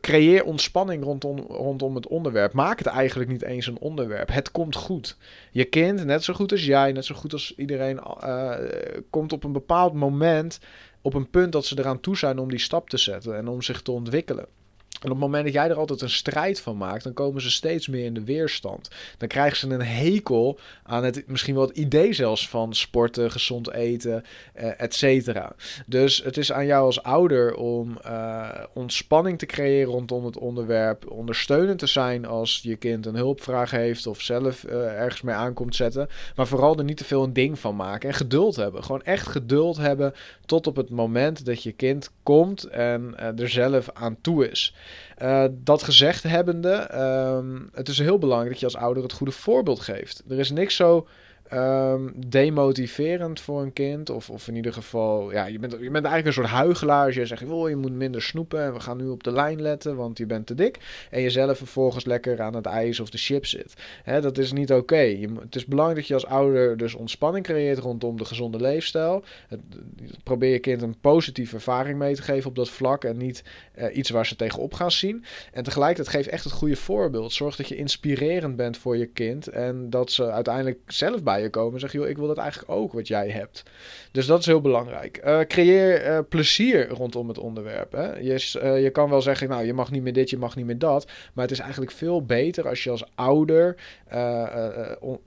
creëer 0.00 0.44
ontspanning 0.44 1.04
rondom, 1.04 1.38
rondom 1.38 1.94
het 1.94 2.06
onderwerp. 2.06 2.52
Maak 2.52 2.78
het 2.78 2.86
eigenlijk 2.86 3.30
niet 3.30 3.42
eens 3.42 3.66
een 3.66 3.78
onderwerp. 3.78 4.32
Het 4.32 4.50
komt 4.50 4.76
goed. 4.76 5.16
Je 5.52 5.64
kind, 5.64 6.04
net 6.04 6.24
zo 6.24 6.34
goed 6.34 6.52
als 6.52 6.64
jij, 6.64 6.92
net 6.92 7.04
zo 7.04 7.14
goed 7.14 7.32
als 7.32 7.54
iedereen, 7.56 8.00
uh, 8.24 8.54
komt 9.10 9.32
op 9.32 9.44
een 9.44 9.52
bepaald 9.52 9.92
moment 9.92 10.60
op 11.02 11.14
een 11.14 11.30
punt 11.30 11.52
dat 11.52 11.66
ze 11.66 11.78
eraan 11.78 12.00
toe 12.00 12.16
zijn 12.16 12.38
om 12.38 12.48
die 12.48 12.58
stap 12.58 12.88
te 12.88 12.96
zetten 12.96 13.36
en 13.36 13.48
om 13.48 13.62
zich 13.62 13.82
te 13.82 13.90
ontwikkelen. 13.90 14.46
En 15.00 15.06
op 15.06 15.16
het 15.16 15.24
moment 15.24 15.44
dat 15.44 15.52
jij 15.52 15.68
er 15.68 15.76
altijd 15.76 16.00
een 16.00 16.10
strijd 16.10 16.60
van 16.60 16.76
maakt, 16.76 17.04
dan 17.04 17.12
komen 17.12 17.42
ze 17.42 17.50
steeds 17.50 17.88
meer 17.88 18.04
in 18.04 18.14
de 18.14 18.24
weerstand. 18.24 18.90
Dan 19.18 19.28
krijgen 19.28 19.56
ze 19.56 19.68
een 19.68 19.82
hekel 19.82 20.58
aan 20.82 21.04
het, 21.04 21.22
misschien 21.26 21.54
wel 21.54 21.66
het 21.66 21.76
idee 21.76 22.12
zelfs 22.12 22.48
van 22.48 22.74
sporten, 22.74 23.30
gezond 23.30 23.72
eten, 23.72 24.24
eh, 24.54 24.80
et 24.80 24.94
cetera. 24.94 25.52
Dus 25.86 26.22
het 26.22 26.36
is 26.36 26.52
aan 26.52 26.66
jou 26.66 26.84
als 26.84 27.02
ouder 27.02 27.54
om 27.54 27.98
uh, 28.06 28.48
ontspanning 28.74 29.38
te 29.38 29.46
creëren 29.46 29.92
rondom 29.92 30.24
het 30.24 30.38
onderwerp. 30.38 31.10
Ondersteunend 31.10 31.78
te 31.78 31.86
zijn 31.86 32.26
als 32.26 32.60
je 32.62 32.76
kind 32.76 33.06
een 33.06 33.14
hulpvraag 33.14 33.70
heeft 33.70 34.06
of 34.06 34.20
zelf 34.20 34.64
uh, 34.64 35.00
ergens 35.00 35.22
mee 35.22 35.34
aankomt 35.34 35.76
zetten. 35.76 36.08
Maar 36.36 36.46
vooral 36.46 36.78
er 36.78 36.84
niet 36.84 36.96
te 36.96 37.04
veel 37.04 37.22
een 37.22 37.32
ding 37.32 37.58
van 37.58 37.76
maken. 37.76 38.08
En 38.08 38.14
geduld 38.14 38.56
hebben. 38.56 38.84
Gewoon 38.84 39.02
echt 39.02 39.26
geduld 39.26 39.76
hebben 39.76 40.14
tot 40.46 40.66
op 40.66 40.76
het 40.76 40.90
moment 40.90 41.44
dat 41.44 41.62
je 41.62 41.72
kind 41.72 42.10
komt 42.22 42.64
en 42.64 43.14
er 43.36 43.48
zelf 43.48 43.90
aan 43.92 44.16
toe 44.20 44.50
is. 44.50 44.74
Uh, 45.22 45.44
dat 45.50 45.82
gezegd 45.82 46.22
hebbende, 46.22 46.90
um, 46.94 47.70
het 47.72 47.88
is 47.88 47.98
heel 47.98 48.18
belangrijk 48.18 48.50
dat 48.50 48.60
je 48.60 48.66
als 48.66 48.84
ouder 48.84 49.02
het 49.02 49.12
goede 49.12 49.32
voorbeeld 49.32 49.80
geeft. 49.80 50.22
Er 50.28 50.38
is 50.38 50.50
niks 50.50 50.76
zo 50.76 51.06
um, 51.54 52.12
demotiverend 52.16 53.40
voor 53.40 53.62
een 53.62 53.72
kind. 53.72 54.10
Of, 54.10 54.30
of 54.30 54.48
in 54.48 54.56
ieder 54.56 54.72
geval, 54.72 55.32
ja, 55.32 55.46
je 55.46 55.58
bent, 55.58 55.72
je 55.72 55.78
bent 55.78 56.04
eigenlijk 56.04 56.26
een 56.26 56.32
soort 56.32 56.46
huigelaar. 56.46 57.04
Als 57.06 57.14
je 57.14 57.26
zegt, 57.26 57.48
oh, 57.48 57.68
je 57.68 57.76
moet 57.76 57.92
minder 57.92 58.22
snoepen 58.22 58.62
en 58.62 58.72
we 58.72 58.80
gaan 58.80 58.96
nu 58.96 59.08
op 59.08 59.22
de 59.22 59.32
lijn 59.32 59.62
letten, 59.62 59.96
want 59.96 60.18
je 60.18 60.26
bent 60.26 60.46
te 60.46 60.54
dik. 60.54 60.78
En 61.10 61.22
jezelf 61.22 61.58
vervolgens 61.58 62.04
lekker 62.04 62.40
aan 62.40 62.54
het 62.54 62.66
ijs 62.66 63.00
of 63.00 63.10
de 63.10 63.18
chips 63.18 63.50
zit. 63.50 63.74
Hè, 64.02 64.20
dat 64.20 64.38
is 64.38 64.52
niet 64.52 64.72
oké. 64.72 65.18
Het 65.40 65.56
is 65.56 65.64
belangrijk 65.64 65.98
dat 65.98 66.08
je 66.08 66.14
als 66.14 66.26
ouder 66.26 66.76
dus 66.76 66.94
ontspanning 66.94 67.44
creëert 67.44 67.78
rondom 67.78 68.16
de 68.18 68.24
gezonde 68.24 68.60
leefstijl. 68.60 69.24
Het, 69.48 69.60
probeer 70.22 70.52
je 70.52 70.58
kind 70.58 70.82
een 70.82 71.00
positieve 71.00 71.54
ervaring 71.54 71.98
mee 71.98 72.14
te 72.14 72.22
geven 72.22 72.48
op 72.48 72.56
dat 72.56 72.70
vlak 72.70 73.04
en 73.04 73.16
niet 73.16 73.44
uh, 73.78 73.96
iets 73.96 74.10
waar 74.10 74.26
ze 74.26 74.36
tegenop 74.36 74.74
gaan 74.74 74.90
zien. 74.90 75.24
En 75.52 75.62
tegelijkertijd 75.62 76.16
geef 76.16 76.26
echt 76.26 76.44
het 76.44 76.52
goede 76.52 76.76
voorbeeld. 76.76 77.32
Zorg 77.32 77.56
dat 77.56 77.68
je 77.68 77.76
inspirerend 77.76 78.56
bent 78.56 78.76
voor 78.76 78.96
je 78.96 79.06
kind 79.06 79.48
en 79.48 79.90
dat 79.90 80.12
ze 80.12 80.30
uiteindelijk 80.30 80.78
zelf 80.86 81.22
bij 81.22 81.39
komen 81.48 81.74
en 81.74 81.80
zeggen, 81.80 82.00
joh, 82.00 82.08
ik 82.08 82.18
wil 82.18 82.26
dat 82.26 82.36
eigenlijk 82.36 82.70
ook 82.70 82.92
wat 82.92 83.08
jij 83.08 83.28
hebt. 83.28 83.62
Dus 84.12 84.26
dat 84.26 84.38
is 84.38 84.46
heel 84.46 84.60
belangrijk. 84.60 85.20
Uh, 85.24 85.40
creëer 85.40 86.06
uh, 86.06 86.18
plezier 86.28 86.88
rondom 86.88 87.28
het 87.28 87.38
onderwerp. 87.38 87.92
Hè? 87.92 88.16
Je, 88.16 88.52
uh, 88.62 88.82
je 88.82 88.90
kan 88.90 89.10
wel 89.10 89.22
zeggen, 89.22 89.48
nou, 89.48 89.64
je 89.64 89.72
mag 89.72 89.90
niet 89.90 90.02
meer 90.02 90.12
dit, 90.12 90.30
je 90.30 90.38
mag 90.38 90.56
niet 90.56 90.66
meer 90.66 90.78
dat. 90.78 91.06
Maar 91.32 91.44
het 91.44 91.52
is 91.52 91.58
eigenlijk 91.58 91.92
veel 91.92 92.24
beter 92.24 92.68
als 92.68 92.84
je 92.84 92.90
als 92.90 93.04
ouder 93.14 93.76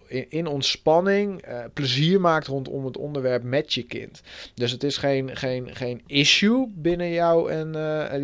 in, 0.07 0.25
in, 0.29 0.47
ontspanning 0.47 1.43
plezier 1.73 2.21
maakt 2.21 2.47
rondom 2.47 2.85
het 2.85 2.97
onderwerp 2.97 3.43
met 3.43 3.73
je 3.73 3.83
kind. 3.83 4.21
Dus 4.53 4.71
het 4.71 4.83
is 4.83 4.97
geen, 4.97 5.35
geen, 5.35 5.75
geen 5.75 6.01
issue 6.07 6.71
binnen 6.75 7.11
jou 7.11 7.51
en 7.51 7.71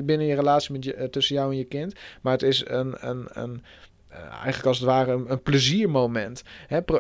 binnen 0.06 0.28
je 0.28 0.36
relatie 0.36 0.74
met 0.74 0.84
je, 0.84 1.08
tussen 1.10 1.36
jou 1.36 1.52
en 1.52 1.58
je 1.58 1.64
kind. 1.64 1.94
Maar 2.22 2.34
het 2.34 2.44
is 2.44 2.64
een, 2.68 2.96
een, 3.00 3.28
een 3.30 3.64
eigenlijk 4.10 4.66
als 4.66 4.78
het 4.78 4.88
ware 4.88 5.12
een, 5.12 5.32
een 5.32 5.42
pleziermoment. 5.42 6.44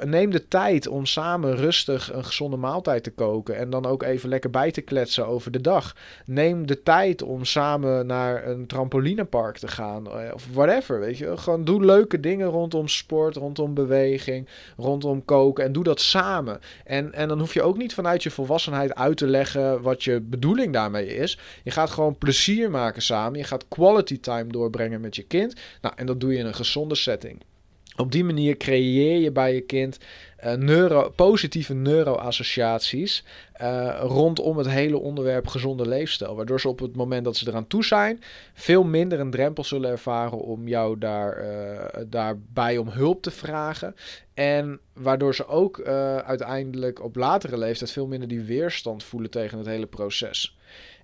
neem 0.05 0.31
de 0.31 0.47
tijd 0.47 0.87
om 0.87 1.05
samen 1.05 1.55
rustig 1.55 2.13
een 2.13 2.25
gezonde 2.25 2.57
maaltijd 2.57 3.03
te 3.03 3.11
koken. 3.11 3.57
En 3.57 3.69
dan 3.69 3.85
ook 3.85 4.03
even 4.03 4.29
lekker 4.29 4.49
bij 4.49 4.71
te 4.71 4.81
kletsen 4.81 5.27
over 5.27 5.51
de 5.51 5.61
dag. 5.61 5.95
Neem 6.25 6.67
de 6.67 6.83
tijd 6.83 7.21
om 7.21 7.45
samen 7.45 8.05
naar 8.05 8.47
een 8.47 8.67
trampolinepark 8.67 9.57
te 9.57 9.67
gaan. 9.67 10.07
Of 10.33 10.47
whatever, 10.53 10.99
weet 10.99 11.17
je. 11.17 11.37
Gewoon 11.37 11.63
doe 11.63 11.85
leuke 11.85 12.19
dingen 12.19 12.47
rondom 12.47 12.87
sport, 12.87 13.35
rondom 13.35 13.73
beweging, 13.73 14.47
rondom 14.77 15.25
koken. 15.25 15.63
En 15.63 15.71
doe 15.71 15.83
dat 15.83 16.01
samen. 16.01 16.59
En, 16.85 17.13
en 17.13 17.27
dan 17.27 17.39
hoef 17.39 17.53
je 17.53 17.61
ook 17.61 17.77
niet 17.77 17.93
vanuit 17.93 18.23
je 18.23 18.31
volwassenheid 18.31 18.95
uit 18.95 19.17
te 19.17 19.27
leggen 19.27 19.81
wat 19.81 20.03
je 20.03 20.21
bedoeling 20.21 20.73
daarmee 20.73 21.07
is. 21.07 21.39
Je 21.63 21.71
gaat 21.71 21.89
gewoon 21.89 22.17
plezier 22.17 22.69
maken 22.69 23.01
samen. 23.01 23.39
Je 23.39 23.45
gaat 23.45 23.67
quality 23.67 24.19
time 24.19 24.51
doorbrengen 24.51 25.01
met 25.01 25.15
je 25.15 25.23
kind. 25.23 25.55
Nou, 25.81 25.93
en 25.97 26.05
dat 26.05 26.19
doe 26.19 26.33
je 26.33 26.39
in 26.39 26.45
een 26.45 26.55
gezonde 26.55 26.95
Op 27.95 28.11
die 28.11 28.23
manier 28.23 28.57
creëer 28.57 29.19
je 29.19 29.31
bij 29.31 29.53
je 29.53 29.61
kind 29.61 29.97
uh, 30.45 30.53
neuro, 30.53 31.09
positieve 31.09 31.73
neuroassociaties 31.73 33.23
uh, 33.61 33.99
rondom 34.01 34.57
het 34.57 34.69
hele 34.69 34.97
onderwerp 34.97 35.47
gezonde 35.47 35.87
leefstijl. 35.87 36.35
Waardoor 36.35 36.59
ze 36.59 36.67
op 36.67 36.79
het 36.79 36.95
moment 36.95 37.23
dat 37.23 37.35
ze 37.37 37.47
eraan 37.47 37.67
toe 37.67 37.83
zijn, 37.83 38.21
veel 38.53 38.83
minder 38.83 39.19
een 39.19 39.31
drempel 39.31 39.63
zullen 39.63 39.89
ervaren 39.89 40.37
om 40.37 40.67
jou 40.67 40.97
daar, 40.97 41.43
uh, 41.43 42.01
daarbij 42.07 42.77
om 42.77 42.89
hulp 42.89 43.21
te 43.21 43.31
vragen. 43.31 43.95
En 44.33 44.79
waardoor 44.93 45.35
ze 45.35 45.47
ook 45.47 45.81
uiteindelijk 46.25 47.03
op 47.03 47.15
latere 47.15 47.57
leeftijd 47.57 47.91
veel 47.91 48.07
minder 48.07 48.27
die 48.27 48.41
weerstand 48.41 49.03
voelen 49.03 49.29
tegen 49.29 49.57
het 49.57 49.67
hele 49.67 49.87
proces. 49.87 50.57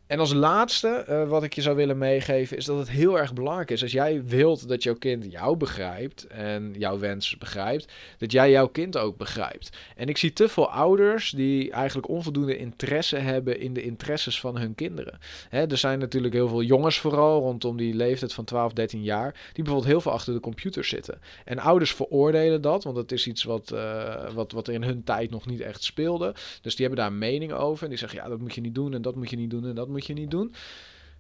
En 0.08 0.20
als 0.20 0.34
laatste, 0.34 1.06
uh, 1.10 1.28
wat 1.30 1.44
ik 1.44 1.54
je 1.54 1.62
zou 1.62 1.76
willen 1.76 1.98
meegeven, 1.98 2.58
is 2.58 2.66
dat 2.66 2.78
het 2.78 2.90
heel 2.90 3.20
erg 3.20 3.34
belangrijk 3.34 3.72
is. 3.72 3.82
Als 3.82 3.92
jij 3.92 4.24
wilt 4.26 4.68
dat 4.68 4.84
jouw 4.84 4.94
kind 4.94 5.32
jou 5.32 5.58
begrijpt 5.58 6.28
en 6.28 6.74
jouw 6.78 7.00
wens 7.00 7.38
begrijpt, 7.38 7.94
dat 8.18 8.32
jij 8.32 8.52
jouw 8.52 8.68
kind 8.68 8.98
ook 8.98 9.18
begrijpt. 9.18 9.78
En 9.96 10.08
ik 10.08 10.18
zie 10.18 10.34
te 10.34 10.50
veel 10.50 10.72
ouders 10.72 11.30
die 11.30 11.72
eigenlijk 11.72 12.10
onvoldoende 12.10 12.58
interesse 12.58 13.16
hebben 13.16 13.60
in 13.60 13.74
de 13.74 13.82
interesses 13.82 14.40
van 14.40 14.58
hun 14.58 14.76
kinderen. 14.76 15.20
Hè, 15.50 15.68
er 15.68 15.78
zijn 15.78 16.00
natuurlijk 16.00 16.34
heel 16.34 16.48
veel 16.48 16.64
jongens, 16.64 16.98
vooral 16.98 17.40
rondom 17.40 17.78
die 17.78 17.94
leeftijd 17.94 18.34
van 18.34 18.46
12, 18.46 18.74
13 18.74 19.04
jaar, 19.04 19.32
die 19.32 19.64
bijvoorbeeld 19.64 19.92
heel 19.92 20.02
veel 20.02 20.12
achter 20.12 20.34
de 20.34 20.40
computer 20.40 20.84
zitten. 20.84 21.20
En 21.46 21.60
ouders 21.60 21.94
veroordelen 21.94 22.62
dat, 22.62 22.84
want 22.84 22.98
het 22.98 23.12
is 23.12 23.28
iets 23.28 23.44
wat, 23.44 23.72
uh, 23.74 24.32
wat, 24.34 24.52
wat 24.52 24.68
in 24.68 24.84
hun 24.84 25.04
tijd 25.04 25.30
nog 25.30 25.46
niet 25.46 25.62
echt 25.62 25.84
speelde. 25.84 26.34
Dus 26.62 26.76
die 26.76 26.86
hebben 26.86 27.04
daar 27.04 27.14
een 27.14 27.18
mening 27.18 27.54
over. 27.54 27.84
En 27.84 27.90
die 27.90 28.00
zeggen, 28.00 28.20
ja, 28.20 28.28
dat 28.28 28.40
moet 28.40 28.56
je 28.56 28.62
niet 28.62 28.76
doen 28.76 28.94
en 28.94 29.02
dat 29.02 29.16
moet 29.16 29.30
je 29.30 29.38
niet 29.38 29.50
doen 29.50 29.66
en 29.66 29.76
dat 29.76 29.88
moet 29.88 29.95
je 30.04 30.14
niet 30.14 30.32
doen. 30.32 30.54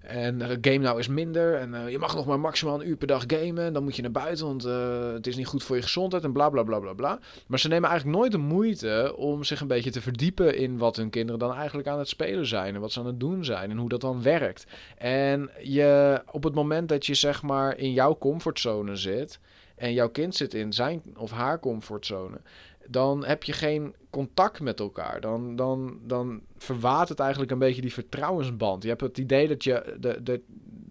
En 0.08 0.40
uh, 0.40 0.48
game 0.62 0.78
nou 0.78 1.00
is 1.00 1.08
minder. 1.08 1.56
En 1.56 1.74
uh, 1.74 1.90
je 1.90 1.98
mag 1.98 2.16
nog 2.16 2.26
maar 2.26 2.40
maximaal 2.40 2.82
een 2.82 2.88
uur 2.88 2.96
per 2.96 3.08
dag 3.08 3.24
gamen. 3.28 3.74
Dan 3.74 3.84
moet 3.84 3.96
je 3.96 4.02
naar 4.02 4.12
buiten, 4.12 4.46
want 4.46 4.66
uh, 4.66 5.14
het 5.14 5.28
is 5.28 5.36
niet 5.36 5.48
goed 5.48 5.64
voor 5.64 5.76
je 5.76 5.82
gezondheid. 5.82 6.24
En 6.24 6.32
bla 6.32 6.50
bla 6.50 6.64
bla 6.64 6.80
bla 6.80 6.94
bla. 6.94 7.20
Maar 7.48 7.60
ze 7.60 7.68
nemen 7.68 7.90
eigenlijk 7.90 8.18
nooit 8.18 8.32
de 8.32 8.38
moeite 8.38 9.14
om 9.18 9.44
zich 9.44 9.62
een 9.62 9.68
beetje 9.68 9.92
te 9.92 10.02
verdiepen 10.02 10.58
in 10.58 10.78
wat 10.78 10.96
hun 10.96 11.10
kinderen 11.10 11.40
dan 11.40 11.54
eigenlijk 11.54 11.88
aan 11.88 12.00
het 12.00 12.08
spelen 12.08 12.46
zijn. 12.46 12.76
En 12.76 12.82
wat 12.82 12.92
ze 12.92 13.00
aan 13.00 13.06
het 13.06 13.20
doen 13.20 13.46
zijn. 13.46 13.72
En 13.72 13.78
hoe 13.78 13.90
dat 13.90 14.02
dan 14.02 14.22
werkt. 14.22 14.66
En 14.98 15.50
je, 15.62 16.22
op 16.32 16.44
het 16.44 16.54
moment 16.54 16.90
dat 16.90 17.06
je 17.06 17.14
zeg 17.14 17.42
maar 17.42 17.78
in 17.78 17.94
jouw 17.94 18.18
comfortzone 18.18 18.96
zit. 18.96 19.40
En 19.76 19.94
jouw 19.94 20.10
kind 20.10 20.36
zit 20.36 20.54
in 20.54 20.74
zijn 20.74 21.02
of 21.18 21.32
haar 21.32 21.60
comfortzone 21.60 22.38
dan 22.88 23.26
heb 23.26 23.44
je 23.44 23.54
geen 23.54 23.96
contact 24.10 24.60
met 24.60 24.80
elkaar. 24.80 25.22
Dan, 25.22 25.56
dan, 25.56 26.00
dan 26.04 26.42
verwaart 26.58 27.10
het 27.10 27.20
eigenlijk 27.20 27.52
een 27.52 27.60
beetje 27.60 27.82
die 27.82 27.94
vertrouwensband. 27.94 28.84
Je 28.84 28.90
hebt 28.90 29.02
het 29.02 29.18
idee 29.18 29.48
dat 29.48 29.64
je. 29.64 29.96
De, 30.00 30.24
de, 30.24 30.42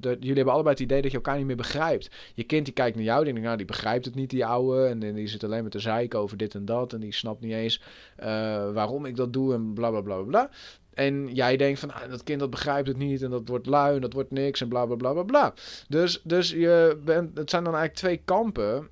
de, 0.01 0.17
jullie 0.21 0.35
hebben 0.35 0.53
allebei 0.53 0.75
het 0.75 0.85
idee 0.85 1.03
dat 1.03 1.11
je 1.11 1.17
elkaar 1.17 1.37
niet 1.37 1.47
meer 1.47 1.57
begrijpt. 1.57 2.11
Je 2.35 2.45
kind 2.45 2.65
die 2.65 2.75
kijkt 2.75 2.97
naar 2.97 3.05
jou, 3.05 3.25
denkt, 3.25 3.41
nou, 3.41 3.57
die 3.57 3.67
begrijpt 3.67 4.05
het 4.05 4.15
niet, 4.15 4.31
die 4.31 4.47
ouwe. 4.47 4.87
En, 4.87 5.15
die 5.15 5.27
zit 5.27 5.45
alleen 5.45 5.63
maar 5.63 5.71
te 5.71 5.79
zeiken 5.79 6.19
over 6.19 6.37
dit 6.37 6.55
en 6.55 6.65
dat. 6.65 6.93
En 6.93 7.01
die 7.01 7.13
snapt 7.13 7.41
niet 7.41 7.53
eens 7.53 7.83
uh, 8.21 8.27
waarom 8.73 9.05
ik 9.05 9.17
dat 9.17 9.33
doe 9.33 9.55
en 9.55 9.73
bla 9.75 9.91
bla 9.91 10.01
bla 10.01 10.23
bla. 10.23 10.51
En 10.95 11.35
jij 11.35 11.57
denkt 11.57 11.81
van, 11.81 11.93
ah, 11.93 12.11
dat 12.11 12.23
kind 12.23 12.41
dat 12.41 12.51
begrijpt 12.51 12.89
het 12.89 12.97
niet 12.97 13.23
en 13.23 13.31
dat 13.31 13.49
wordt 13.49 13.67
lui 13.67 13.95
en 13.95 14.01
dat 14.01 14.13
wordt 14.13 14.31
niks 14.31 14.61
en 14.61 14.69
bla 14.69 14.87
bla 14.87 14.97
bla 14.97 15.13
bla 15.13 15.23
bla. 15.23 15.55
Dus, 15.89 16.21
dus 16.23 16.51
je 16.51 17.01
bent, 17.05 17.39
het 17.39 17.51
zijn 17.51 17.65
dan 17.65 17.75
eigenlijk 17.75 18.05
twee 18.05 18.21
kampen 18.25 18.89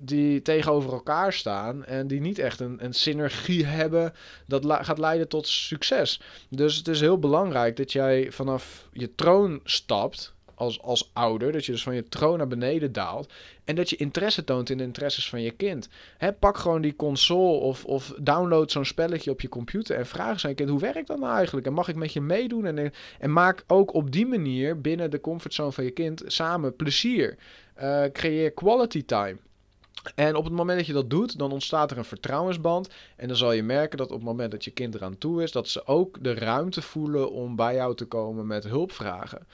die 0.00 0.42
tegenover 0.42 0.92
elkaar 0.92 1.32
staan 1.32 1.84
en 1.84 2.06
die 2.06 2.20
niet 2.20 2.38
echt 2.38 2.60
een, 2.60 2.84
een 2.84 2.94
synergie 2.94 3.66
hebben 3.66 4.12
dat 4.46 4.66
gaat 4.66 4.98
leiden 4.98 5.28
tot 5.28 5.46
succes. 5.46 6.20
Dus 6.48 6.76
het 6.76 6.88
is 6.88 7.00
heel 7.00 7.18
belangrijk 7.18 7.76
dat 7.76 7.92
jij 7.92 8.32
vanaf 8.32 8.88
je 8.92 9.14
troon 9.14 9.60
stapt 9.64 10.34
als, 10.60 10.82
als 10.82 11.10
ouder, 11.12 11.52
dat 11.52 11.64
je 11.64 11.72
dus 11.72 11.82
van 11.82 11.94
je 11.94 12.08
troon 12.08 12.38
naar 12.38 12.46
beneden 12.46 12.92
daalt 12.92 13.32
en 13.64 13.74
dat 13.74 13.90
je 13.90 13.96
interesse 13.96 14.44
toont 14.44 14.70
in 14.70 14.78
de 14.78 14.84
interesses 14.84 15.28
van 15.28 15.42
je 15.42 15.50
kind. 15.50 15.88
Hè, 16.18 16.32
pak 16.32 16.58
gewoon 16.58 16.80
die 16.80 16.96
console 16.96 17.58
of, 17.58 17.84
of 17.84 18.14
download 18.20 18.70
zo'n 18.70 18.84
spelletje 18.84 19.30
op 19.30 19.40
je 19.40 19.48
computer 19.48 19.96
en 19.96 20.06
vraag 20.06 20.40
zijn 20.40 20.54
kind, 20.54 20.68
hoe 20.68 20.80
werkt 20.80 21.06
dat 21.06 21.18
nou 21.18 21.34
eigenlijk? 21.34 21.66
En 21.66 21.72
mag 21.72 21.88
ik 21.88 21.96
met 21.96 22.12
je 22.12 22.20
meedoen? 22.20 22.66
En, 22.66 22.92
en 23.18 23.32
maak 23.32 23.64
ook 23.66 23.94
op 23.94 24.10
die 24.10 24.26
manier 24.26 24.80
binnen 24.80 25.10
de 25.10 25.20
comfortzone 25.20 25.72
van 25.72 25.84
je 25.84 25.90
kind 25.90 26.22
samen 26.26 26.76
plezier. 26.76 27.36
Uh, 27.82 28.04
creëer 28.12 28.50
quality 28.50 29.04
time. 29.04 29.36
En 30.14 30.36
op 30.36 30.44
het 30.44 30.52
moment 30.52 30.78
dat 30.78 30.86
je 30.86 30.92
dat 30.92 31.10
doet, 31.10 31.38
dan 31.38 31.52
ontstaat 31.52 31.90
er 31.90 31.98
een 31.98 32.04
vertrouwensband. 32.04 32.88
En 33.16 33.28
dan 33.28 33.36
zal 33.36 33.52
je 33.52 33.62
merken 33.62 33.98
dat 33.98 34.10
op 34.10 34.16
het 34.16 34.24
moment 34.24 34.50
dat 34.50 34.64
je 34.64 34.70
kind 34.70 34.94
eraan 34.94 35.18
toe 35.18 35.42
is, 35.42 35.52
dat 35.52 35.68
ze 35.68 35.86
ook 35.86 36.24
de 36.24 36.34
ruimte 36.34 36.82
voelen 36.82 37.32
om 37.32 37.56
bij 37.56 37.74
jou 37.74 37.94
te 37.94 38.04
komen 38.04 38.46
met 38.46 38.64
hulpvragen. 38.64 39.46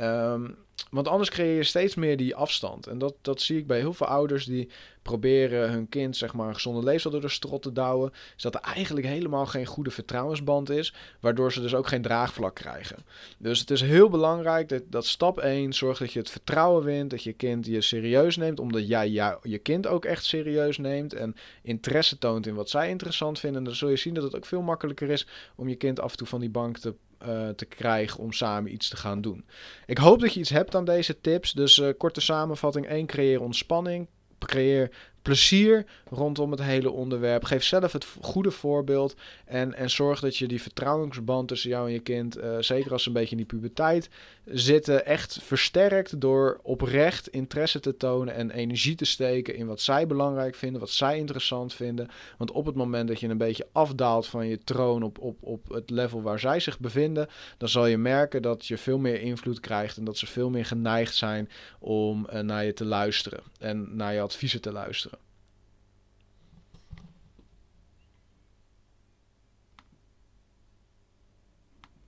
Um, 0.00 0.56
want 0.90 1.08
anders 1.08 1.30
creëer 1.30 1.56
je 1.56 1.64
steeds 1.64 1.94
meer 1.94 2.16
die 2.16 2.34
afstand. 2.34 2.86
En 2.86 2.98
dat, 2.98 3.14
dat 3.20 3.40
zie 3.40 3.58
ik 3.58 3.66
bij 3.66 3.78
heel 3.78 3.92
veel 3.92 4.06
ouders 4.06 4.44
die 4.44 4.68
proberen 5.02 5.70
hun 5.70 5.88
kind 5.88 6.16
zeg 6.16 6.34
maar, 6.34 6.48
een 6.48 6.54
gezonde 6.54 6.82
leefstijl 6.82 7.14
door 7.14 7.24
de 7.24 7.34
strot 7.34 7.62
te 7.62 7.72
douwen. 7.72 8.12
Is 8.36 8.42
dat 8.42 8.54
er 8.54 8.60
eigenlijk 8.60 9.06
helemaal 9.06 9.46
geen 9.46 9.66
goede 9.66 9.90
vertrouwensband 9.90 10.70
is. 10.70 10.94
Waardoor 11.20 11.52
ze 11.52 11.60
dus 11.60 11.74
ook 11.74 11.86
geen 11.86 12.02
draagvlak 12.02 12.54
krijgen. 12.54 12.96
Dus 13.38 13.60
het 13.60 13.70
is 13.70 13.80
heel 13.80 14.08
belangrijk 14.08 14.68
dat, 14.68 14.82
dat 14.86 15.06
stap 15.06 15.38
1 15.38 15.72
zorgt 15.72 15.98
dat 15.98 16.12
je 16.12 16.18
het 16.18 16.30
vertrouwen 16.30 16.84
wint. 16.84 17.10
Dat 17.10 17.22
je 17.22 17.32
kind 17.32 17.66
je 17.66 17.80
serieus 17.80 18.36
neemt. 18.36 18.60
Omdat 18.60 18.88
jij 18.88 19.08
jou, 19.08 19.38
je 19.42 19.58
kind 19.58 19.86
ook 19.86 20.04
echt 20.04 20.24
serieus 20.24 20.78
neemt. 20.78 21.14
En 21.14 21.34
interesse 21.62 22.18
toont 22.18 22.46
in 22.46 22.54
wat 22.54 22.70
zij 22.70 22.88
interessant 22.88 23.38
vinden. 23.38 23.58
En 23.58 23.64
dan 23.64 23.74
zul 23.74 23.88
je 23.88 23.96
zien 23.96 24.14
dat 24.14 24.22
het 24.24 24.36
ook 24.36 24.46
veel 24.46 24.62
makkelijker 24.62 25.10
is 25.10 25.26
om 25.56 25.68
je 25.68 25.76
kind 25.76 26.00
af 26.00 26.10
en 26.10 26.16
toe 26.16 26.26
van 26.26 26.40
die 26.40 26.50
bank 26.50 26.78
te 26.78 26.94
uh, 27.28 27.48
te 27.48 27.64
krijgen 27.64 28.20
om 28.20 28.32
samen 28.32 28.72
iets 28.72 28.88
te 28.88 28.96
gaan 28.96 29.20
doen. 29.20 29.44
Ik 29.86 29.98
hoop 29.98 30.20
dat 30.20 30.34
je 30.34 30.40
iets 30.40 30.50
hebt 30.50 30.74
aan 30.74 30.84
deze 30.84 31.20
tips. 31.20 31.52
Dus 31.52 31.78
uh, 31.78 31.88
korte 31.98 32.20
samenvatting 32.20 32.86
1. 32.86 33.06
Creëer 33.06 33.40
ontspanning. 33.40 34.08
Creëer 34.38 34.90
plezier 35.24 35.84
rondom 36.10 36.50
het 36.50 36.62
hele 36.62 36.90
onderwerp. 36.90 37.44
Geef 37.44 37.64
zelf 37.64 37.92
het 37.92 38.06
goede 38.20 38.50
voorbeeld. 38.50 39.14
En, 39.44 39.74
en 39.74 39.90
zorg 39.90 40.20
dat 40.20 40.36
je 40.36 40.46
die 40.46 40.62
vertrouwensband 40.62 41.48
tussen 41.48 41.70
jou 41.70 41.86
en 41.86 41.92
je 41.92 42.00
kind, 42.00 42.38
uh, 42.38 42.56
zeker 42.60 42.92
als 42.92 43.02
ze 43.02 43.08
een 43.08 43.14
beetje 43.14 43.30
in 43.30 43.36
die 43.36 43.46
puberteit 43.46 44.08
zitten, 44.44 45.06
echt 45.06 45.38
versterkt 45.42 46.20
door 46.20 46.60
oprecht 46.62 47.28
interesse 47.28 47.80
te 47.80 47.96
tonen 47.96 48.34
en 48.34 48.50
energie 48.50 48.94
te 48.94 49.04
steken 49.04 49.54
in 49.54 49.66
wat 49.66 49.80
zij 49.80 50.06
belangrijk 50.06 50.54
vinden, 50.54 50.80
wat 50.80 50.90
zij 50.90 51.18
interessant 51.18 51.74
vinden. 51.74 52.08
Want 52.38 52.50
op 52.50 52.66
het 52.66 52.74
moment 52.74 53.08
dat 53.08 53.20
je 53.20 53.28
een 53.28 53.38
beetje 53.38 53.66
afdaalt 53.72 54.26
van 54.26 54.46
je 54.46 54.58
troon 54.64 55.02
op, 55.02 55.18
op, 55.18 55.36
op 55.40 55.68
het 55.68 55.90
level 55.90 56.22
waar 56.22 56.38
zij 56.38 56.60
zich 56.60 56.78
bevinden, 56.78 57.28
dan 57.58 57.68
zal 57.68 57.86
je 57.86 57.98
merken 57.98 58.42
dat 58.42 58.66
je 58.66 58.78
veel 58.78 58.98
meer 58.98 59.20
invloed 59.20 59.60
krijgt 59.60 59.96
en 59.96 60.04
dat 60.04 60.16
ze 60.16 60.26
veel 60.26 60.50
meer 60.50 60.66
geneigd 60.66 61.14
zijn 61.14 61.48
om 61.78 62.26
uh, 62.32 62.40
naar 62.40 62.64
je 62.64 62.72
te 62.72 62.84
luisteren 62.84 63.40
en 63.58 63.96
naar 63.96 64.14
je 64.14 64.20
adviezen 64.20 64.60
te 64.60 64.72
luisteren. 64.72 65.13